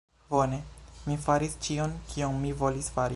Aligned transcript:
Bone. 0.31 0.61
Mi 1.09 1.17
faris 1.27 1.53
ĉion, 1.67 1.95
kion 2.13 2.43
mi 2.47 2.59
volis 2.63 2.93
fari. 2.97 3.09